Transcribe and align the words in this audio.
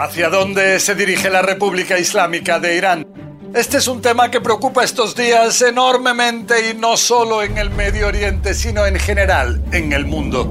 ¿Hacia 0.00 0.30
dónde 0.30 0.80
se 0.80 0.94
dirige 0.94 1.28
la 1.28 1.42
República 1.42 1.98
Islámica 1.98 2.58
de 2.58 2.74
Irán? 2.74 3.06
Este 3.54 3.76
es 3.76 3.86
un 3.86 4.00
tema 4.00 4.30
que 4.30 4.40
preocupa 4.40 4.82
estos 4.82 5.14
días 5.14 5.60
enormemente 5.60 6.70
y 6.70 6.74
no 6.74 6.96
solo 6.96 7.42
en 7.42 7.58
el 7.58 7.68
Medio 7.68 8.06
Oriente, 8.06 8.54
sino 8.54 8.86
en 8.86 8.98
general 8.98 9.62
en 9.72 9.92
el 9.92 10.06
mundo. 10.06 10.48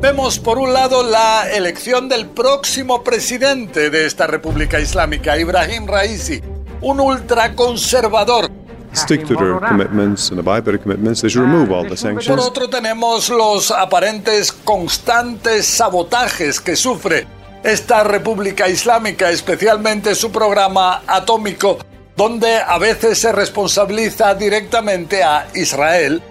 Vemos 0.00 0.38
por 0.38 0.56
un 0.56 0.72
lado 0.72 1.02
la 1.02 1.50
elección 1.50 2.08
del 2.08 2.26
próximo 2.26 3.02
presidente 3.02 3.90
de 3.90 4.06
esta 4.06 4.28
República 4.28 4.78
Islámica, 4.78 5.36
Ibrahim 5.36 5.88
Raisi, 5.88 6.40
un 6.80 7.00
ultraconservador 7.00 8.52
stick 8.94 9.26
to 9.26 9.34
their 9.34 9.58
commitments 9.68 10.30
and 10.30 10.38
abide 10.38 10.64
by 10.64 10.70
their 10.70 10.78
commitments, 10.78 11.22
they 11.22 11.28
should 11.28 11.44
remove 11.44 11.72
all 11.72 11.82
the 11.88 11.96
sanctions. 11.96 12.28
Por 12.28 12.38
otro 12.38 12.70
tenemos 12.70 13.30
los 13.30 13.72
aparentes 13.72 14.52
constantes 14.52 15.66
sabotajes 15.66 16.60
que 16.60 16.76
sufre 16.76 17.41
esta 17.62 18.02
República 18.02 18.68
Islámica, 18.68 19.30
especialmente 19.30 20.14
su 20.14 20.32
programa 20.32 21.02
atómico, 21.06 21.78
donde 22.16 22.56
a 22.56 22.78
veces 22.78 23.18
se 23.18 23.32
responsabiliza 23.32 24.34
directamente 24.34 25.22
a 25.22 25.48
Israel. 25.54 26.22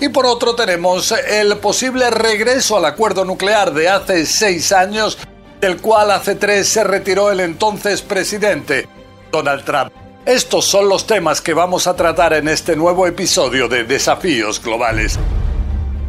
Y 0.00 0.08
por 0.08 0.26
otro 0.26 0.54
tenemos 0.54 1.12
el 1.12 1.58
posible 1.58 2.10
regreso 2.10 2.76
al 2.76 2.86
acuerdo 2.86 3.24
nuclear 3.24 3.72
de 3.72 3.88
hace 3.88 4.26
seis 4.26 4.72
años, 4.72 5.18
del 5.60 5.80
cual 5.80 6.10
hace 6.10 6.34
tres 6.34 6.68
se 6.68 6.84
retiró 6.84 7.30
el 7.30 7.40
entonces 7.40 8.00
presidente 8.00 8.88
Donald 9.30 9.64
Trump. 9.64 9.92
Estos 10.24 10.64
son 10.64 10.88
los 10.88 11.06
temas 11.06 11.40
que 11.40 11.54
vamos 11.54 11.86
a 11.86 11.96
tratar 11.96 12.32
en 12.32 12.48
este 12.48 12.76
nuevo 12.76 13.06
episodio 13.06 13.68
de 13.68 13.84
Desafíos 13.84 14.62
Globales. 14.62 15.18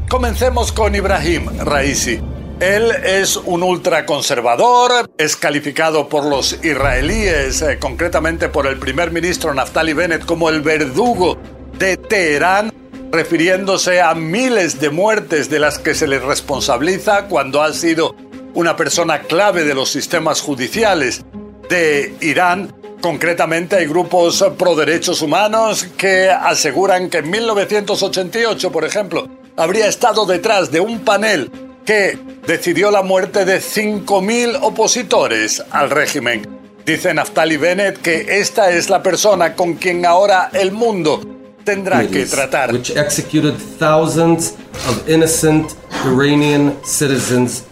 Comencemos 0.10 0.72
con 0.72 0.96
Ibrahim 0.96 1.48
Raisi. 1.60 2.31
Él 2.62 2.92
es 3.04 3.38
un 3.38 3.64
ultraconservador, 3.64 5.10
es 5.18 5.36
calificado 5.36 6.08
por 6.08 6.26
los 6.26 6.64
israelíes, 6.64 7.64
eh, 7.64 7.80
concretamente 7.80 8.50
por 8.50 8.68
el 8.68 8.78
primer 8.78 9.10
ministro 9.10 9.52
Naftali 9.52 9.94
Bennett, 9.94 10.26
como 10.26 10.48
el 10.48 10.62
verdugo 10.62 11.40
de 11.80 11.98
Teherán, 11.98 12.72
refiriéndose 13.12 14.00
a 14.00 14.14
miles 14.14 14.80
de 14.80 14.92
muertes 14.92 15.50
de 15.50 15.58
las 15.58 15.80
que 15.80 15.96
se 15.96 16.06
le 16.06 16.20
responsabiliza 16.20 17.26
cuando 17.26 17.64
ha 17.64 17.74
sido 17.74 18.16
una 18.54 18.76
persona 18.76 19.24
clave 19.24 19.64
de 19.64 19.74
los 19.74 19.90
sistemas 19.90 20.40
judiciales 20.40 21.26
de 21.68 22.14
Irán. 22.22 22.76
Concretamente 23.02 23.78
hay 23.78 23.88
grupos 23.88 24.46
pro 24.60 24.76
derechos 24.76 25.24
humanos 25.24 25.88
que 25.98 26.30
aseguran 26.30 27.10
que 27.10 27.18
en 27.18 27.32
1988, 27.32 28.72
por 28.72 28.86
ejemplo, 28.86 29.28
habría 29.58 29.88
estado 29.88 30.28
detrás 30.28 30.70
de 30.70 30.80
un 30.80 31.00
panel 31.00 31.50
que 31.84 32.20
decidió 32.46 32.92
la 32.92 33.02
muerte 33.02 33.46
de 33.46 33.60
5.000 33.60 34.60
opositores 34.62 35.64
al 35.72 35.90
régimen. 35.90 36.60
Dice 36.86 37.14
Naftali 37.14 37.58
Bennett 37.58 38.02
que 38.02 38.40
esta 38.40 38.72
es 38.72 38.90
la 38.90 39.04
persona 39.04 39.56
con 39.56 39.76
quien 39.76 40.06
ahora 40.06 40.50
el 40.54 40.72
mundo 40.72 41.22
tendrá 41.64 42.08
que 42.08 42.26
tratar. 42.26 42.74
Which 42.74 42.92
executed 42.92 43.54
thousands 43.78 44.56
of 44.90 45.08
innocent 45.08 45.74
Iranian 46.06 46.76
citizens 46.84 47.64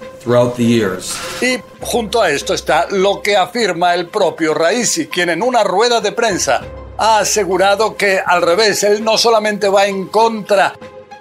y 1.42 1.60
junto 1.82 2.22
a 2.22 2.30
esto 2.30 2.54
está 2.54 2.88
lo 2.92 3.22
que 3.22 3.38
afirma 3.38 3.96
el 3.96 4.08
propio 4.08 4.54
Raisi, 4.54 5.08
quien 5.08 5.30
en 5.30 5.42
una 5.42 5.64
rueda 5.64 6.02
de 6.02 6.12
prensa 6.12 6.62
ha 6.98 7.20
asegurado 7.20 7.96
que 7.96 8.20
al 8.24 8.42
revés, 8.42 8.84
él 8.84 9.04
no 9.04 9.18
solamente 9.18 9.70
va 9.70 9.88
en 9.88 10.08
contra 10.08 10.74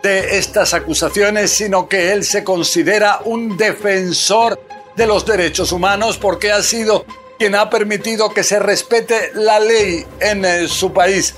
de 0.03 0.39
estas 0.39 0.75
acusaciones, 0.75 1.51
sino 1.51 1.89
que 1.89 2.13
él 2.13 2.25
se 2.25 2.45
considera 2.45 3.21
un 3.25 3.57
defensor 3.57 4.61
de 4.97 5.07
los 5.07 5.25
derechos 5.25 5.73
humanos 5.73 6.19
porque 6.19 6.53
ha 6.53 6.63
sido 6.63 7.05
quien 7.39 7.55
ha 7.55 7.71
permitido 7.71 8.31
que 8.31 8.43
se 8.43 8.59
respete 8.59 9.31
la 9.35 9.61
ley 9.61 10.05
en 10.21 10.45
eh, 10.45 10.69
su 10.69 10.93
país. 10.93 11.35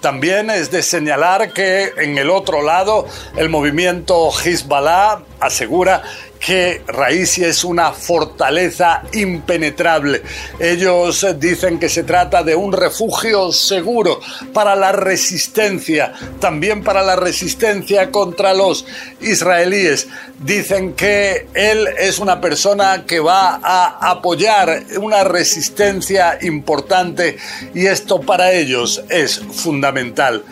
También 0.00 0.50
es 0.50 0.72
de 0.72 0.82
señalar 0.82 1.52
que 1.52 1.92
en 1.96 2.18
el 2.18 2.28
otro 2.28 2.60
lado 2.62 3.06
el 3.36 3.48
movimiento 3.48 4.30
Hezbollah 4.32 5.22
asegura 5.38 6.02
que 6.44 6.82
Raisi 6.88 7.44
es 7.44 7.62
una 7.62 7.92
fortaleza 7.92 9.04
impenetrable. 9.12 10.22
Ellos 10.58 11.24
dicen 11.38 11.78
que 11.78 11.88
se 11.88 12.02
trata 12.02 12.42
de 12.42 12.56
un 12.56 12.72
refugio 12.72 13.52
seguro 13.52 14.20
para 14.52 14.74
la 14.74 14.90
resistencia, 14.90 16.12
también 16.40 16.82
para 16.82 17.02
la 17.02 17.14
resistencia 17.14 18.10
contra 18.10 18.54
los 18.54 18.84
israelíes. 19.20 20.08
Dicen 20.40 20.94
que 20.94 21.46
él 21.54 21.88
es 21.96 22.18
una 22.18 22.40
persona 22.40 23.04
que 23.06 23.20
va 23.20 23.60
a 23.62 24.10
apoyar 24.10 24.82
una 25.00 25.22
resistencia 25.22 26.38
importante 26.42 27.36
y 27.72 27.86
esto 27.86 28.20
para 28.20 28.52
ellos 28.52 29.00
es 29.08 29.38
fundamental. 29.38 30.42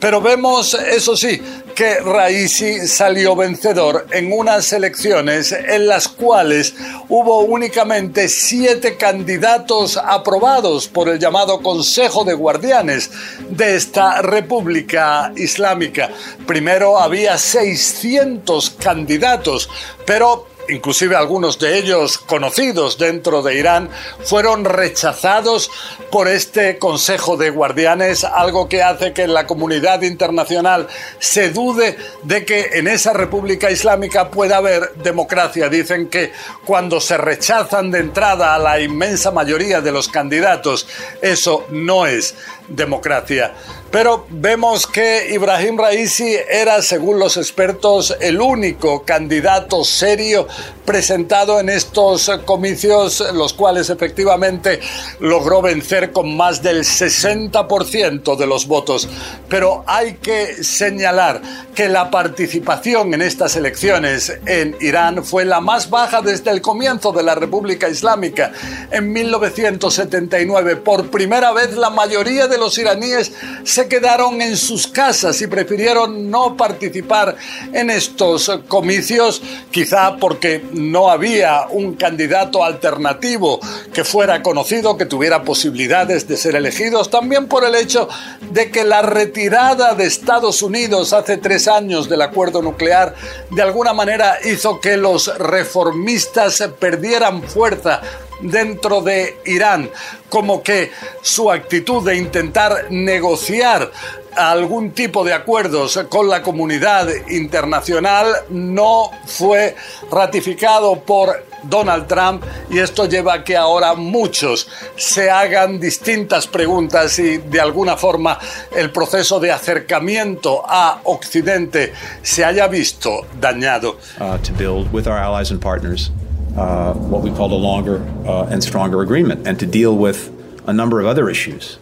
Pero 0.00 0.20
vemos, 0.20 0.74
eso 0.74 1.14
sí, 1.16 1.40
que 1.74 2.00
Raisi 2.00 2.86
salió 2.86 3.36
vencedor 3.36 4.06
en 4.10 4.32
unas 4.32 4.72
elecciones 4.72 5.52
en 5.52 5.86
las 5.86 6.08
cuales 6.08 6.74
hubo 7.08 7.40
únicamente 7.40 8.28
siete 8.28 8.96
candidatos 8.96 9.96
aprobados 9.96 10.88
por 10.88 11.08
el 11.08 11.18
llamado 11.18 11.60
Consejo 11.60 12.24
de 12.24 12.34
Guardianes 12.34 13.10
de 13.48 13.76
esta 13.76 14.22
República 14.22 15.32
Islámica. 15.36 16.10
Primero 16.46 16.98
había 16.98 17.38
600 17.38 18.70
candidatos, 18.70 19.68
pero 20.06 20.49
inclusive 20.70 21.16
algunos 21.16 21.58
de 21.58 21.78
ellos 21.78 22.18
conocidos 22.18 22.98
dentro 22.98 23.42
de 23.42 23.56
Irán, 23.56 23.90
fueron 24.24 24.64
rechazados 24.64 25.70
por 26.10 26.28
este 26.28 26.78
Consejo 26.78 27.36
de 27.36 27.50
Guardianes, 27.50 28.24
algo 28.24 28.68
que 28.68 28.82
hace 28.82 29.12
que 29.12 29.26
la 29.26 29.46
comunidad 29.46 30.02
internacional 30.02 30.88
se 31.18 31.50
dude 31.50 31.96
de 32.22 32.44
que 32.44 32.70
en 32.74 32.88
esa 32.88 33.12
República 33.12 33.70
Islámica 33.70 34.30
pueda 34.30 34.58
haber 34.58 34.94
democracia. 34.94 35.68
Dicen 35.68 36.08
que 36.08 36.32
cuando 36.64 37.00
se 37.00 37.16
rechazan 37.16 37.90
de 37.90 38.00
entrada 38.00 38.54
a 38.54 38.58
la 38.58 38.80
inmensa 38.80 39.30
mayoría 39.30 39.80
de 39.80 39.92
los 39.92 40.08
candidatos, 40.08 40.86
eso 41.20 41.66
no 41.70 42.06
es 42.06 42.34
democracia. 42.68 43.52
Pero 43.90 44.24
vemos 44.30 44.86
que 44.86 45.32
Ibrahim 45.32 45.76
Raisi 45.76 46.36
era, 46.48 46.80
según 46.80 47.18
los 47.18 47.36
expertos, 47.36 48.16
el 48.20 48.40
único 48.40 49.02
candidato 49.02 49.82
serio 49.82 50.46
presentado 50.84 51.58
en 51.58 51.68
estos 51.68 52.30
comicios, 52.44 53.24
los 53.34 53.52
cuales 53.52 53.90
efectivamente 53.90 54.80
logró 55.18 55.60
vencer 55.60 56.12
con 56.12 56.36
más 56.36 56.62
del 56.62 56.84
60% 56.84 58.36
de 58.36 58.46
los 58.46 58.66
votos. 58.68 59.08
Pero 59.48 59.82
hay 59.88 60.14
que 60.14 60.62
señalar 60.62 61.42
que 61.74 61.88
la 61.88 62.10
participación 62.10 63.14
en 63.14 63.22
estas 63.22 63.56
elecciones 63.56 64.32
en 64.46 64.76
Irán 64.80 65.24
fue 65.24 65.44
la 65.44 65.60
más 65.60 65.90
baja 65.90 66.22
desde 66.22 66.50
el 66.50 66.60
comienzo 66.60 67.10
de 67.12 67.24
la 67.24 67.34
República 67.34 67.88
Islámica. 67.88 68.52
En 68.90 69.12
1979, 69.12 70.76
por 70.76 71.10
primera 71.10 71.52
vez, 71.52 71.74
la 71.74 71.90
mayoría 71.90 72.46
de 72.46 72.58
los 72.58 72.78
iraníes 72.78 73.32
se 73.64 73.79
se 73.80 73.88
quedaron 73.88 74.42
en 74.42 74.58
sus 74.58 74.86
casas 74.88 75.40
y 75.40 75.46
prefirieron 75.46 76.30
no 76.30 76.54
participar 76.54 77.34
en 77.72 77.88
estos 77.88 78.50
comicios, 78.68 79.40
quizá 79.70 80.18
porque 80.18 80.62
no 80.72 81.10
había 81.10 81.66
un 81.70 81.94
candidato 81.94 82.62
alternativo 82.62 83.58
que 83.90 84.04
fuera 84.04 84.42
conocido, 84.42 84.98
que 84.98 85.06
tuviera 85.06 85.44
posibilidades 85.44 86.28
de 86.28 86.36
ser 86.36 86.56
elegidos, 86.56 87.08
también 87.08 87.48
por 87.48 87.64
el 87.64 87.74
hecho 87.74 88.06
de 88.50 88.70
que 88.70 88.84
la 88.84 89.00
retirada 89.00 89.94
de 89.94 90.04
Estados 90.04 90.60
Unidos 90.60 91.14
hace 91.14 91.38
tres 91.38 91.66
años 91.66 92.06
del 92.06 92.20
acuerdo 92.20 92.60
nuclear 92.60 93.14
de 93.48 93.62
alguna 93.62 93.94
manera 93.94 94.40
hizo 94.44 94.78
que 94.78 94.98
los 94.98 95.38
reformistas 95.38 96.62
perdieran 96.78 97.42
fuerza 97.44 98.02
dentro 98.42 99.00
de 99.00 99.38
Irán, 99.46 99.90
como 100.28 100.62
que 100.62 100.90
su 101.22 101.50
actitud 101.50 102.04
de 102.04 102.16
intentar 102.16 102.86
negociar 102.90 103.90
algún 104.36 104.92
tipo 104.92 105.24
de 105.24 105.32
acuerdos 105.32 105.98
con 106.08 106.28
la 106.28 106.42
comunidad 106.42 107.08
internacional 107.28 108.26
no 108.50 109.10
fue 109.26 109.74
ratificado 110.10 111.00
por 111.00 111.44
Donald 111.62 112.06
Trump 112.06 112.44
y 112.70 112.78
esto 112.78 113.06
lleva 113.06 113.34
a 113.34 113.44
que 113.44 113.56
ahora 113.56 113.94
muchos 113.94 114.68
se 114.96 115.30
hagan 115.30 115.78
distintas 115.78 116.46
preguntas 116.46 117.18
y 117.18 117.38
de 117.38 117.60
alguna 117.60 117.96
forma 117.96 118.38
el 118.74 118.90
proceso 118.90 119.40
de 119.40 119.52
acercamiento 119.52 120.62
a 120.66 121.00
Occidente 121.04 121.92
se 122.22 122.44
haya 122.44 122.66
visto 122.68 123.26
dañado. 123.38 123.98
Uh, 124.18 124.38
to 124.38 124.52
build 124.52 124.90
with 124.92 125.06
our 125.06 125.18
allies 125.18 125.50
and 125.50 125.60
partners 125.60 126.10
uh, 126.56 126.94
what 126.94 127.22
we 127.22 127.30
called 127.30 127.52
a 127.52 127.56
longer 127.56 127.98
uh, 128.26 128.46
and 128.46 128.62
stronger 128.62 129.02
agreement 129.02 129.46
and 129.46 129.58
to 129.60 129.66
deal 129.66 129.96
with 129.96 130.32
a 130.66 130.72
number 130.72 131.00
of 131.00 131.06
other 131.06 131.28
issues 131.28 131.78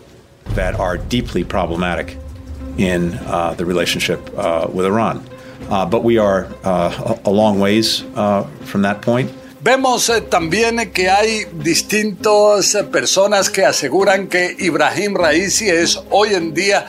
that 0.51 0.75
are 0.75 0.97
deeply 0.97 1.45
problematic 1.45 2.19
in 2.77 3.15
uh, 3.15 3.55
the 3.55 3.65
relationship 3.65 4.31
uh, 4.37 4.69
with 4.73 4.87
Iran. 4.87 5.29
Uh, 5.69 5.85
but 5.85 6.05
we 6.05 6.19
are 6.19 6.49
a 6.65 7.31
long 7.31 7.59
ways 7.61 8.01
from 8.01 8.83
that 8.83 9.03
point. 9.03 9.31
Vemos 9.61 10.09
eh, 10.09 10.21
también 10.21 10.93
que 10.93 11.11
hay 11.11 11.47
distintas 11.53 12.79
personas 12.93 13.51
que 13.51 13.65
aseguran 13.65 14.29
que 14.29 14.55
Ibrahim 14.57 15.17
Raisi 15.17 15.69
es 15.69 16.01
hoy 16.11 16.35
en 16.35 16.55
día 16.55 16.87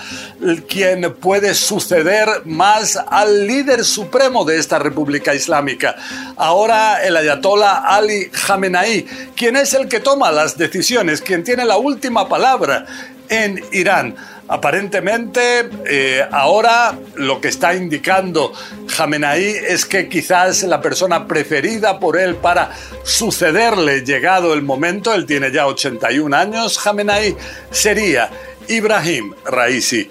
quien 0.68 1.16
puede 1.16 1.56
suceder 1.56 2.28
más 2.46 2.96
al 2.96 3.48
líder 3.48 3.84
supremo 3.84 4.46
de 4.46 4.60
esta 4.60 4.78
República 4.78 5.34
Islámica. 5.34 5.96
Ahora 6.38 7.04
el 7.04 7.18
ayatollah 7.18 7.86
Ali 7.88 8.30
Khamenei, 8.30 9.04
quien 9.36 9.56
es 9.56 9.74
el 9.74 9.88
que 9.88 10.00
toma 10.00 10.32
las 10.32 10.56
decisiones, 10.56 11.22
quien 11.22 11.44
tiene 11.44 11.66
la 11.66 11.78
última 11.78 12.30
palabra 12.30 12.86
en 13.30 13.64
Irán. 13.72 14.16
Aparentemente, 14.48 15.70
eh, 15.86 16.26
ahora 16.32 16.98
lo 17.16 17.40
que 17.40 17.50
está 17.50 17.76
indicando 17.76 18.52
Jamenei 18.88 19.56
es 19.68 19.86
que 19.86 20.10
quizás 20.10 20.64
la 20.64 20.82
persona 20.82 21.28
preferida 21.28 22.00
por 22.00 22.18
él 22.18 22.36
para 22.36 22.72
sucederle 23.04 24.02
llegado 24.02 24.54
el 24.56 24.64
momento, 24.64 25.14
él 25.14 25.28
tiene 25.28 25.52
ya 25.52 25.68
81 25.68 26.36
años, 26.36 26.80
Jamenei, 26.80 27.36
sería 27.70 28.32
Ibrahim 28.68 29.36
Raisi. 29.46 30.10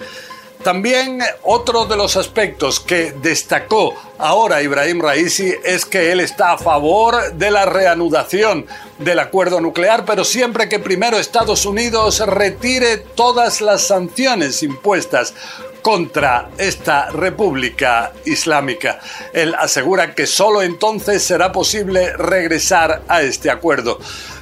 También 0.69 1.23
otro 1.44 1.87
de 1.87 1.97
los 1.97 2.19
aspectos 2.19 2.79
que 2.79 3.12
destacó 3.12 3.94
ahora 4.19 4.61
Ibrahim 4.61 5.00
Raisi 5.00 5.50
es 5.65 5.87
que 5.87 6.12
él 6.12 6.20
está 6.20 6.53
a 6.53 6.59
favor 6.59 7.32
de 7.32 7.50
la 7.50 7.65
reanudación 7.65 8.67
del 8.99 9.19
acuerdo 9.19 9.62
nuclear, 9.62 10.05
pero 10.05 10.25
siempre 10.25 10.69
que 10.69 10.79
primero 10.79 11.19
Estados 11.19 11.65
Unidos 11.65 12.20
retire 12.20 12.99
todas 12.99 13.62
las 13.62 13.87
sanciones 13.87 14.62
impuestas 14.62 15.32
contra 15.81 16.50
esta 16.59 17.06
República 17.12 18.12
Islámica. 18.26 19.00
Él 19.32 19.55
asegura 19.59 20.14
que 20.14 20.26
solo 20.26 20.61
entonces 20.61 21.23
será 21.23 21.50
posible 21.50 22.12
regresar 22.14 23.05
a 23.09 23.23
este 23.23 23.50
acuerdo. 23.50 23.99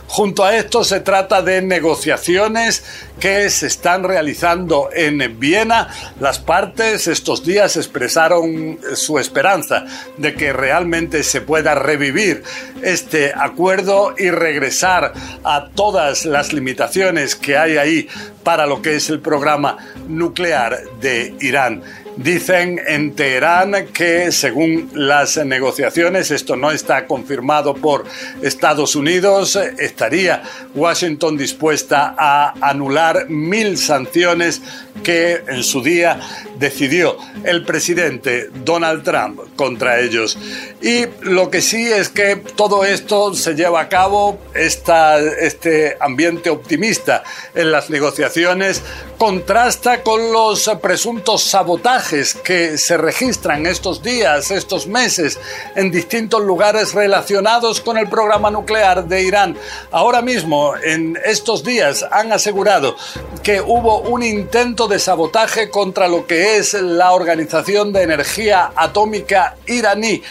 Junto 0.08 0.44
a 0.44 0.56
esto 0.56 0.84
se 0.84 1.00
trata 1.00 1.42
de 1.42 1.62
negociaciones 1.62 2.84
que 3.18 3.50
se 3.50 3.66
están 3.66 4.04
realizando 4.04 4.88
en 4.94 5.38
Viena. 5.38 5.88
Las 6.20 6.38
partes 6.38 7.06
estos 7.06 7.44
días 7.44 7.76
expresaron 7.76 8.78
su 8.94 9.18
esperanza 9.18 9.84
de 10.16 10.34
que 10.34 10.52
realmente 10.52 11.22
se 11.22 11.40
pueda 11.40 11.74
revivir 11.74 12.44
este 12.82 13.32
acuerdo 13.34 14.14
y 14.16 14.30
regresar 14.30 15.12
a 15.44 15.68
todas 15.74 16.24
las 16.24 16.52
limitaciones 16.52 17.34
que 17.34 17.58
hay 17.58 17.76
ahí 17.76 18.08
para 18.44 18.66
lo 18.66 18.80
que 18.82 18.96
es 18.96 19.10
el 19.10 19.20
programa 19.20 19.76
nuclear 20.08 20.78
de 21.00 21.34
Irán. 21.40 21.82
Dicen 22.16 22.80
en 22.86 23.14
Teherán 23.14 23.88
que 23.92 24.32
según 24.32 24.90
las 24.94 25.36
negociaciones, 25.36 26.30
esto 26.30 26.56
no 26.56 26.70
está 26.70 27.06
confirmado 27.06 27.74
por 27.74 28.04
Estados 28.40 28.96
Unidos, 28.96 29.56
estaría 29.56 30.42
Washington 30.74 31.36
dispuesta 31.36 32.14
a 32.16 32.54
anular 32.62 33.28
mil 33.28 33.76
sanciones 33.76 34.62
que 35.04 35.42
en 35.46 35.62
su 35.62 35.82
día 35.82 36.18
decidió 36.58 37.18
el 37.44 37.66
presidente 37.66 38.48
Donald 38.64 39.04
Trump 39.04 39.40
contra 39.54 40.00
ellos. 40.00 40.38
Y 40.80 41.04
lo 41.20 41.50
que 41.50 41.60
sí 41.60 41.86
es 41.86 42.08
que 42.08 42.36
todo 42.36 42.86
esto 42.86 43.34
se 43.34 43.54
lleva 43.54 43.82
a 43.82 43.88
cabo, 43.90 44.38
este 44.54 45.98
ambiente 46.00 46.48
optimista 46.48 47.22
en 47.54 47.70
las 47.70 47.90
negociaciones 47.90 48.82
contrasta 49.18 50.02
con 50.02 50.32
los 50.32 50.70
presuntos 50.80 51.42
sabotajes 51.42 52.05
que 52.44 52.78
se 52.78 52.96
registran 52.96 53.66
estos 53.66 54.02
días, 54.02 54.50
estos 54.50 54.86
meses, 54.86 55.38
en 55.74 55.90
distintos 55.90 56.42
lugares 56.42 56.94
relacionados 56.94 57.80
con 57.80 57.98
el 57.98 58.08
programa 58.08 58.50
nuclear 58.50 59.06
de 59.06 59.22
Irán. 59.22 59.56
Ahora 59.90 60.22
mismo, 60.22 60.74
en 60.76 61.18
estos 61.24 61.64
días, 61.64 62.04
han 62.10 62.32
asegurado 62.32 62.96
que 63.42 63.60
hubo 63.60 64.00
un 64.00 64.22
intento 64.22 64.88
de 64.88 64.98
sabotaje 64.98 65.70
contra 65.70 66.08
lo 66.08 66.26
que 66.26 66.56
es 66.56 66.74
la 66.74 67.12
Organización 67.12 67.92
de 67.92 68.02
Energía 68.02 68.72
Atómica 68.76 69.56
iraní 69.66 70.22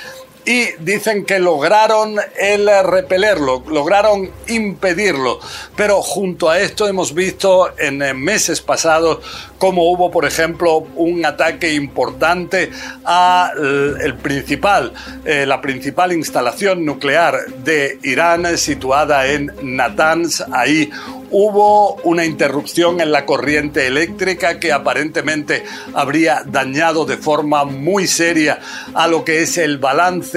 y 0.46 0.68
dicen 0.80 1.26
que 1.26 1.40
lograron 1.40 2.16
el 2.40 2.70
repelerlo, 2.84 3.64
lograron 3.68 4.30
impedirlo. 4.48 5.40
Pero 5.76 6.02
junto 6.02 6.50
a 6.50 6.60
esto 6.60 6.88
hemos 6.88 7.14
visto 7.14 7.74
en 7.78 7.98
meses 8.22 8.62
pasados 8.62 9.20
cómo 9.58 9.90
hubo, 9.92 10.12
por 10.12 10.26
ejemplo, 10.26 10.86
un 10.96 11.26
ataque 11.26 11.74
importante 11.74 12.70
a 13.06 13.52
el 13.56 14.16
principal, 14.16 14.94
eh, 15.26 15.46
la 15.46 15.62
principal 15.62 16.12
instalación 16.14 16.86
nuclear 16.86 17.46
de 17.64 18.00
Irán 18.04 18.58
situada 18.58 19.28
en 19.28 19.52
Natanz. 19.64 20.44
Ahí 20.52 20.92
hubo 21.32 21.96
una 22.04 22.26
interrupción 22.26 23.02
en 23.02 23.12
la 23.12 23.26
corriente 23.26 23.88
eléctrica 23.88 24.60
que 24.60 24.72
aparentemente 24.72 25.64
habría 25.94 26.44
dañado 26.46 27.06
de 27.06 27.18
forma 27.18 27.66
muy 27.66 28.08
seria 28.08 28.60
a 28.94 29.08
lo 29.08 29.26
que 29.26 29.42
es 29.42 29.58
el 29.58 29.78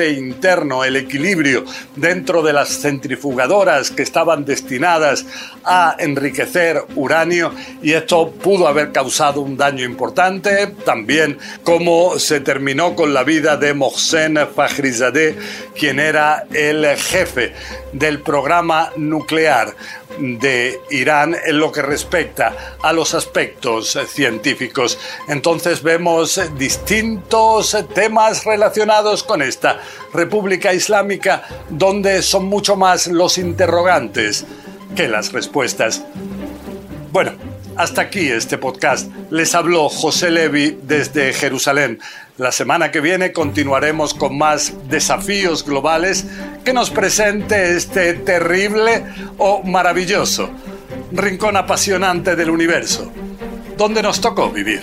interno, 0.07 0.85
el 0.85 0.97
equilibrio 0.97 1.65
dentro 1.97 2.43
de 2.43 2.53
las 2.53 2.81
centrifugadoras 2.81 3.91
que 3.91 4.03
estaban 4.03 4.45
destinadas 4.45 5.27
a 5.65 5.97
enriquecer 5.99 6.85
uranio 6.95 7.53
y 7.83 7.93
esto 7.93 8.31
pudo 8.31 8.69
haber 8.69 8.93
causado 8.93 9.41
un 9.41 9.57
daño 9.57 9.85
importante. 9.85 10.69
También 10.85 11.39
cómo 11.65 12.19
se 12.19 12.41
terminó 12.41 12.95
con 12.95 13.13
la 13.13 13.25
vida 13.25 13.57
de 13.57 13.75
Mohsen 13.75 14.39
Fakhrizadeh, 14.55 15.37
quien 15.77 16.01
era 16.01 16.47
el 16.53 16.85
jefe 16.97 17.55
del 17.93 18.21
programa 18.21 18.93
nuclear 18.97 19.75
de 20.19 20.81
Irán 20.91 21.37
en 21.45 21.59
lo 21.59 21.71
que 21.71 21.83
respecta 21.83 22.77
a 22.83 22.93
los 22.93 23.15
aspectos 23.15 23.99
científicos. 24.09 24.99
Entonces 25.29 25.83
vemos 25.83 26.41
distintos 26.57 27.77
temas 27.95 28.45
relacionados 28.45 29.23
con 29.23 29.43
esta 29.43 29.81
República 30.13 30.73
Islámica 30.73 31.43
donde 31.69 32.23
son 32.23 32.47
mucho 32.47 32.77
más 32.77 33.07
los 33.07 33.39
interrogantes 33.39 34.45
que 34.97 35.09
las 35.09 35.33
respuestas. 35.33 36.03
Bueno, 37.13 37.33
hasta 37.77 38.03
aquí 38.03 38.29
este 38.29 38.59
podcast. 38.59 39.11
Les 39.31 39.55
habló 39.55 39.89
José 39.89 40.31
Levi 40.31 40.79
desde 40.83 41.33
Jerusalén. 41.33 42.01
La 42.37 42.53
semana 42.53 42.91
que 42.91 43.01
viene 43.01 43.33
continuaremos 43.33 44.15
con 44.15 44.37
más 44.37 44.73
desafíos 44.89 45.65
globales 45.65 46.27
que 46.65 46.73
nos 46.73 46.91
presente 46.91 47.77
este 47.77 48.15
terrible 48.15 49.05
o 49.39 49.63
maravilloso 49.63 50.51
rincón 51.13 51.57
apasionante 51.57 52.37
del 52.37 52.51
universo, 52.51 53.11
donde 53.77 54.03
nos 54.03 54.21
tocó 54.21 54.51
vivir. 54.51 54.83